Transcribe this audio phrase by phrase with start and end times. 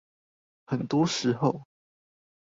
[0.65, 1.67] 很多時候